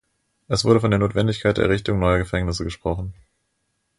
Es 0.47 0.65
wurde 0.65 0.79
von 0.79 0.89
der 0.89 0.97
Notwendigkeit 0.99 1.57
der 1.57 1.65
Errichtung 1.65 1.99
neuer 1.99 2.17
Gefängnisse 2.17 2.63
gesprochen. 2.63 3.13